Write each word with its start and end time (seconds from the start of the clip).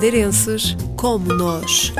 madeirenses 0.00 0.74
como 0.96 1.26
nós. 1.34 1.92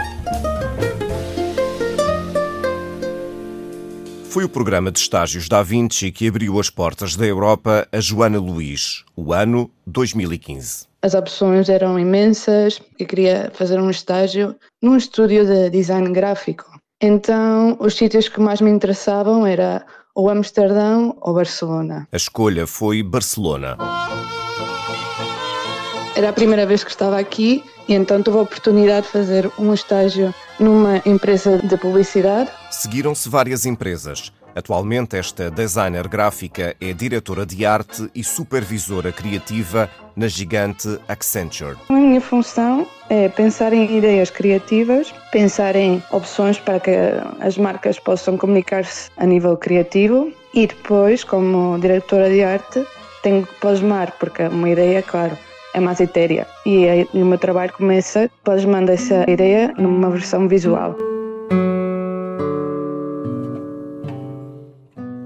Foi 4.31 4.43
o 4.43 4.49
programa 4.49 4.91
de 4.91 4.99
estágios 4.99 5.51
da 5.51 5.63
Vinci 5.63 6.11
que 6.11 6.27
abriu 6.27 6.59
as 6.59 6.71
portas 6.71 7.15
da 7.15 7.27
Europa 7.27 7.87
a 7.93 8.01
Joana 8.01 8.39
Luís, 8.39 9.05
o 9.15 9.35
ano 9.35 9.71
2015. 9.87 10.87
As 11.03 11.13
opções 11.13 11.69
eram 11.69 11.99
imensas. 11.99 12.81
Eu 12.99 13.05
queria 13.05 13.53
fazer 13.53 13.79
um 13.79 13.91
estágio 13.91 14.57
num 14.81 14.97
estúdio 14.97 15.45
de 15.45 15.69
design 15.69 16.11
gráfico. 16.11 16.65
Então, 17.03 17.77
os 17.79 17.95
sítios 17.95 18.31
que 18.31 18.41
mais 18.41 18.63
me 18.63 18.71
interessavam 18.71 19.47
era 19.47 19.85
ou 20.15 20.31
Amsterdão 20.31 21.19
ou 21.21 21.35
Barcelona. 21.35 22.09
A 22.11 22.17
escolha 22.17 22.67
foi 22.67 23.03
Barcelona. 23.03 23.77
Era 26.17 26.31
a 26.31 26.33
primeira 26.33 26.67
vez 26.67 26.83
que 26.83 26.91
estava 26.91 27.19
aqui 27.19 27.65
e 27.89 27.95
então 27.95 28.23
tive 28.23 28.37
a 28.37 28.43
oportunidade 28.43 29.07
de 29.07 29.13
fazer 29.13 29.51
um 29.59 29.73
estágio 29.73 30.35
numa 30.59 31.01
empresa 31.07 31.59
de 31.59 31.77
publicidade. 31.77 32.51
Seguiram-se 32.71 33.29
várias 33.29 33.65
empresas. 33.65 34.33
Atualmente, 34.55 35.17
esta 35.17 35.49
designer 35.49 36.09
gráfica 36.09 36.75
é 36.81 36.93
diretora 36.93 37.47
de 37.47 37.65
arte 37.65 38.11
e 38.13 38.25
supervisora 38.25 39.13
criativa 39.13 39.89
na 40.17 40.27
gigante 40.27 40.99
Accenture. 41.07 41.77
A 41.89 41.93
minha 41.93 42.21
função 42.21 42.87
é 43.09 43.29
pensar 43.29 43.73
em 43.73 43.97
ideias 43.97 44.29
criativas, 44.31 45.15
pensar 45.31 45.77
em 45.77 46.03
opções 46.11 46.59
para 46.59 46.81
que 46.81 46.91
as 47.41 47.57
marcas 47.57 48.01
possam 48.01 48.37
comunicar-se 48.37 49.09
a 49.17 49.25
nível 49.25 49.57
criativo 49.57 50.33
e 50.53 50.67
depois, 50.67 51.23
como 51.23 51.79
diretora 51.79 52.29
de 52.29 52.43
arte, 52.43 52.85
tenho 53.23 53.47
que 53.47 53.55
plasmar, 53.61 54.13
porque 54.19 54.43
uma 54.43 54.69
ideia, 54.69 55.01
claro, 55.03 55.39
é 55.75 55.81
mais 55.81 56.01
etérea. 56.01 56.47
E, 56.67 57.07
o 57.13 57.25
meu 57.25 57.39
trabalho 57.39 57.73
começa 57.73 58.31
plasmando 58.45 58.91
essa 58.91 59.29
ideia 59.31 59.73
numa 59.77 60.11
versão 60.11 60.49
visual. 60.49 60.97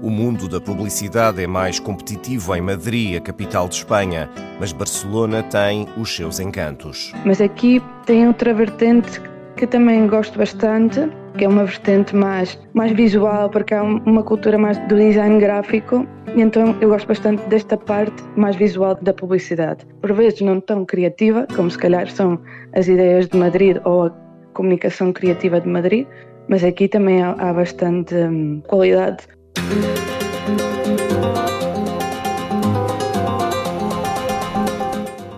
O 0.01 0.09
mundo 0.09 0.47
da 0.47 0.61
publicidade 0.61 1.43
é 1.43 1.47
mais 1.47 1.79
competitivo 1.79 2.55
em 2.55 2.61
Madrid, 2.61 3.17
a 3.17 3.21
capital 3.21 3.67
de 3.67 3.75
Espanha, 3.75 4.29
mas 4.59 4.71
Barcelona 4.71 5.41
tem 5.41 5.87
os 5.97 6.15
seus 6.15 6.39
encantos. 6.39 7.11
Mas 7.25 7.41
aqui 7.41 7.81
tem 8.05 8.27
outra 8.27 8.53
vertente 8.53 9.19
que 9.55 9.65
também 9.65 10.05
gosto 10.07 10.37
bastante, 10.37 11.09
que 11.37 11.45
é 11.45 11.47
uma 11.47 11.63
vertente 11.63 12.15
mais, 12.15 12.59
mais 12.73 12.91
visual, 12.91 13.49
porque 13.49 13.73
há 13.73 13.81
uma 13.83 14.21
cultura 14.21 14.57
mais 14.57 14.77
do 14.87 14.95
design 14.95 15.39
gráfico, 15.39 16.05
e 16.35 16.41
então 16.41 16.75
eu 16.81 16.89
gosto 16.89 17.07
bastante 17.07 17.41
desta 17.47 17.77
parte 17.77 18.21
mais 18.35 18.55
visual 18.55 18.95
da 19.01 19.13
publicidade. 19.13 19.85
Por 20.01 20.13
vezes 20.13 20.41
não 20.41 20.59
tão 20.59 20.85
criativa, 20.85 21.47
como 21.55 21.71
se 21.71 21.77
calhar 21.77 22.09
são 22.09 22.39
as 22.73 22.87
ideias 22.87 23.27
de 23.27 23.37
Madrid 23.37 23.77
ou 23.85 24.07
a 24.07 24.09
comunicação 24.53 25.13
criativa 25.13 25.61
de 25.61 25.67
Madrid, 25.67 26.05
mas 26.49 26.63
aqui 26.63 26.87
também 26.87 27.23
há, 27.23 27.53
bastante 27.53 28.13
hum, 28.13 28.61
qualidade. 28.67 29.23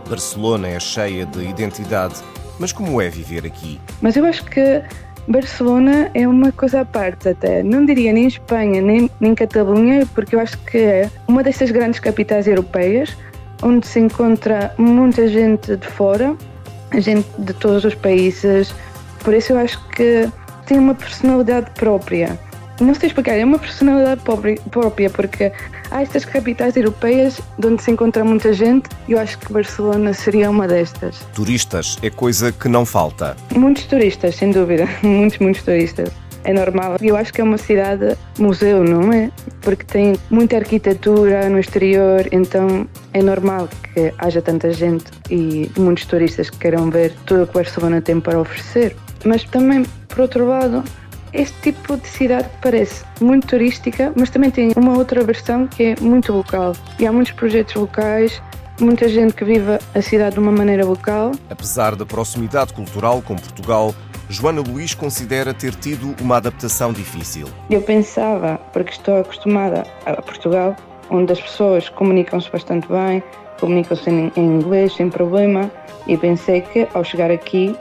Barcelona 0.09 0.69
é 0.69 0.79
cheia 0.79 1.25
de 1.25 1.43
identidade, 1.45 2.15
mas 2.59 2.72
como 2.72 3.02
é 3.02 3.09
viver 3.09 3.45
aqui? 3.45 3.80
Mas 4.02 4.16
eu 4.16 4.25
acho 4.25 4.44
que 4.45 4.83
Barcelona 5.27 6.09
é 6.13 6.27
uma 6.27 6.52
coisa 6.52 6.81
à 6.81 6.86
parte 6.86 7.30
até. 7.30 7.61
Não 7.61 7.86
diria 7.86 8.13
nem 8.13 8.27
Espanha, 8.27 8.81
nem, 8.81 9.09
nem 9.19 9.36
Catalunha, 9.36 10.05
porque 10.16 10.36
eu 10.36 10.39
acho 10.39 10.58
que 10.59 10.78
é 10.78 11.11
uma 11.28 11.44
destas 11.44 11.72
grandes 11.72 12.00
capitais 12.00 12.47
europeias, 12.47 13.16
onde 13.61 13.85
se 13.85 14.00
encontra 14.00 14.73
muita 14.78 15.28
gente 15.28 15.75
de 15.75 15.88
fora, 15.88 16.35
gente 16.97 17.28
de 17.38 17.53
todos 17.53 17.84
os 17.84 17.95
países. 17.95 18.74
Por 19.24 19.34
isso 19.34 19.53
eu 19.53 19.59
acho 19.59 19.85
que 19.89 20.29
tem 20.66 20.79
uma 20.79 20.95
personalidade 20.95 21.72
própria 21.72 22.39
não 22.79 22.93
sei 22.93 23.07
explicar, 23.07 23.35
é 23.35 23.43
uma 23.43 23.59
personalidade 23.59 24.21
própria, 24.21 25.09
porque 25.09 25.51
há 25.89 26.01
estas 26.01 26.25
capitais 26.25 26.75
europeias 26.75 27.39
onde 27.63 27.81
se 27.81 27.91
encontra 27.91 28.23
muita 28.23 28.53
gente 28.53 28.89
e 29.07 29.13
eu 29.13 29.19
acho 29.19 29.38
que 29.39 29.51
Barcelona 29.51 30.13
seria 30.13 30.49
uma 30.49 30.67
destas. 30.67 31.19
Turistas 31.33 31.97
é 32.01 32.09
coisa 32.09 32.51
que 32.51 32.67
não 32.67 32.85
falta. 32.85 33.35
Muitos 33.55 33.85
turistas, 33.85 34.35
sem 34.35 34.51
dúvida, 34.51 34.88
muitos, 35.01 35.39
muitos 35.39 35.63
turistas. 35.63 36.09
É 36.43 36.53
normal. 36.53 36.95
Eu 37.01 37.17
acho 37.17 37.33
que 37.33 37.41
é 37.41 37.43
uma 37.43 37.57
cidade 37.57 38.15
museu, 38.39 38.81
não 38.81 39.11
é? 39.11 39.29
Porque 39.59 39.83
tem 39.83 40.15
muita 40.29 40.55
arquitetura 40.55 41.49
no 41.49 41.59
exterior, 41.59 42.25
então 42.31 42.88
é 43.13 43.21
normal 43.21 43.67
que 43.94 44.13
haja 44.17 44.41
tanta 44.41 44.71
gente 44.71 45.05
e 45.29 45.69
muitos 45.77 46.05
turistas 46.05 46.49
que 46.49 46.57
queiram 46.57 46.89
ver 46.89 47.13
tudo 47.25 47.44
o 47.44 47.47
que 47.47 47.53
Barcelona 47.53 48.01
tem 48.01 48.21
para 48.21 48.39
oferecer. 48.39 48.95
Mas 49.25 49.44
também, 49.44 49.83
por 50.07 50.21
outro 50.21 50.47
lado, 50.47 50.85
este 51.33 51.59
tipo 51.61 51.97
de 51.97 52.07
cidade 52.07 52.49
parece 52.61 53.03
muito 53.21 53.47
turística, 53.47 54.13
mas 54.15 54.29
também 54.29 54.49
tem 54.49 54.71
uma 54.75 54.97
outra 54.97 55.23
versão 55.23 55.67
que 55.67 55.83
é 55.83 55.95
muito 55.99 56.31
local. 56.31 56.73
E 56.99 57.05
há 57.05 57.11
muitos 57.11 57.33
projetos 57.33 57.75
locais, 57.75 58.41
muita 58.79 59.09
gente 59.09 59.33
que 59.33 59.43
vive 59.43 59.77
a 59.93 60.01
cidade 60.01 60.35
de 60.35 60.39
uma 60.39 60.51
maneira 60.51 60.85
local. 60.85 61.31
Apesar 61.49 61.95
da 61.95 62.05
proximidade 62.05 62.73
cultural 62.73 63.21
com 63.21 63.35
Portugal, 63.35 63.93
Joana 64.29 64.61
Luís 64.61 64.93
considera 64.93 65.53
ter 65.53 65.73
tido 65.75 66.15
uma 66.21 66.38
adaptação 66.38 66.91
difícil. 66.91 67.47
Eu 67.69 67.81
pensava, 67.81 68.59
porque 68.73 68.91
estou 68.91 69.19
acostumada 69.19 69.85
a 70.05 70.21
Portugal, 70.21 70.75
onde 71.09 71.31
as 71.31 71.41
pessoas 71.41 71.89
comunicam-se 71.89 72.51
bastante 72.51 72.88
bem, 72.88 73.23
comunicam-se 73.59 74.09
em 74.09 74.31
inglês 74.35 74.94
sem 74.94 75.09
problema, 75.09 75.71
e 76.05 76.17
pensei 76.17 76.61
que 76.61 76.88
ao 76.94 77.03
chegar 77.03 77.31
aqui 77.31 77.75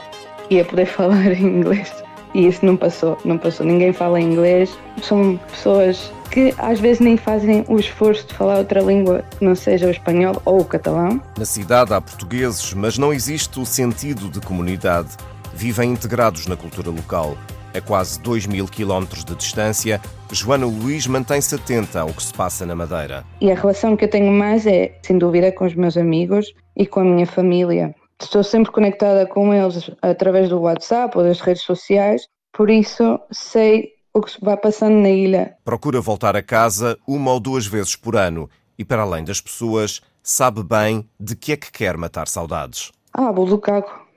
ia 0.49 0.63
poder 0.63 0.85
falar 0.87 1.31
em 1.31 1.43
inglês 1.43 2.06
e 2.37 2.47
isso 2.47 2.63
não 2.63 2.77
passou, 2.77 3.17
não 3.25 3.35
passou. 3.35 3.65
Ninguém 3.65 3.91
fala 3.91 4.21
inglês. 4.21 4.77
São 5.01 5.37
pessoas 5.49 6.13
que 6.29 6.53
às 6.59 6.79
vezes 6.79 6.99
nem 6.99 7.17
fazem 7.17 7.65
o 7.67 7.79
esforço 7.79 8.27
de 8.27 8.35
falar 8.35 8.59
outra 8.59 8.79
língua 8.79 9.25
que 9.31 9.43
não 9.43 9.55
seja 9.55 9.87
o 9.87 9.89
espanhol 9.89 10.39
ou 10.45 10.61
o 10.61 10.65
catalão. 10.65 11.19
Na 11.35 11.45
cidade 11.45 11.95
há 11.95 11.99
portugueses, 11.99 12.75
mas 12.75 12.95
não 12.95 13.11
existe 13.11 13.59
o 13.59 13.65
sentido 13.65 14.29
de 14.29 14.39
comunidade. 14.39 15.17
Vivem 15.51 15.91
integrados 15.91 16.45
na 16.45 16.55
cultura 16.55 16.91
local. 16.91 17.35
A 17.75 17.81
quase 17.81 18.19
2 18.19 18.45
mil 18.45 18.67
quilómetros 18.67 19.25
de 19.25 19.33
distância, 19.33 19.99
Joana 20.31 20.67
Luís 20.67 21.07
mantém-se 21.07 21.55
atenta 21.55 22.01
ao 22.01 22.09
que 22.09 22.21
se 22.21 22.33
passa 22.33 22.67
na 22.67 22.75
Madeira. 22.75 23.25
E 23.41 23.51
a 23.51 23.55
relação 23.55 23.97
que 23.97 24.05
eu 24.05 24.09
tenho 24.09 24.31
mais 24.31 24.67
é, 24.67 24.95
sem 25.01 25.17
dúvida, 25.17 25.51
com 25.51 25.65
os 25.65 25.73
meus 25.73 25.97
amigos 25.97 26.53
e 26.75 26.85
com 26.85 26.99
a 26.99 27.03
minha 27.03 27.25
família. 27.25 27.95
Estou 28.21 28.43
sempre 28.43 28.71
conectada 28.71 29.27
com 29.27 29.53
eles 29.53 29.91
através 30.01 30.49
do 30.49 30.59
WhatsApp 30.59 31.17
ou 31.17 31.23
das 31.23 31.39
redes 31.39 31.63
sociais, 31.63 32.27
por 32.51 32.69
isso 32.69 33.19
sei 33.31 33.93
o 34.13 34.21
que 34.21 34.31
se 34.31 34.39
vai 34.41 34.57
passando 34.57 34.95
na 34.95 35.09
ilha. 35.09 35.55
Procura 35.63 36.01
voltar 36.01 36.35
a 36.35 36.41
casa 36.41 36.97
uma 37.07 37.31
ou 37.31 37.39
duas 37.39 37.67
vezes 37.67 37.95
por 37.95 38.15
ano 38.15 38.49
e, 38.77 38.83
para 38.83 39.03
além 39.03 39.23
das 39.23 39.39
pessoas, 39.39 40.01
sabe 40.23 40.63
bem 40.63 41.07
de 41.19 41.35
que 41.35 41.51
é 41.51 41.57
que 41.57 41.71
quer 41.71 41.95
matar 41.95 42.27
saudades. 42.27 42.91
Ah, 43.13 43.31
vou 43.31 43.45
do 43.45 43.59
cago. 43.59 44.07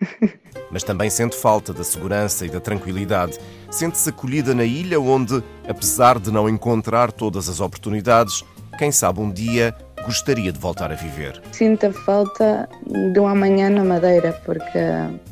Mas 0.70 0.82
também 0.82 1.10
sente 1.10 1.36
falta 1.36 1.72
da 1.72 1.84
segurança 1.84 2.46
e 2.46 2.48
da 2.48 2.60
tranquilidade. 2.60 3.38
Sente-se 3.70 4.08
acolhida 4.08 4.54
na 4.54 4.64
ilha 4.64 4.98
onde, 4.98 5.42
apesar 5.68 6.18
de 6.18 6.30
não 6.30 6.48
encontrar 6.48 7.12
todas 7.12 7.48
as 7.48 7.60
oportunidades, 7.60 8.42
quem 8.78 8.90
sabe 8.90 9.20
um 9.20 9.30
dia 9.30 9.76
gostaria 10.04 10.52
de 10.52 10.58
voltar 10.58 10.90
a 10.92 10.94
viver? 10.94 11.40
Sinto 11.52 11.86
a 11.86 11.92
falta 11.92 12.68
de 13.12 13.18
um 13.18 13.26
amanhã 13.26 13.70
na 13.70 13.84
Madeira, 13.84 14.32
porque 14.44 14.78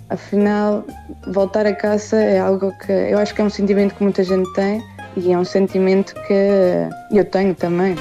afinal 0.09 0.85
voltar 1.29 1.67
a 1.67 1.75
casa 1.75 2.17
é 2.17 2.39
algo 2.39 2.73
que 2.79 2.93
eu 2.93 3.19
acho 3.19 3.35
que 3.35 3.41
é 3.41 3.45
um 3.45 3.51
sentimento 3.51 3.95
que 3.95 4.03
muita 4.03 4.25
gente 4.25 4.53
tem 4.55 4.83
e 5.17 5.33
é 5.33 5.39
um 5.39 5.45
sentimento 5.45 6.15
que 6.27 6.89
eu 7.13 7.25
tenho 7.25 7.55
também. 7.55 7.97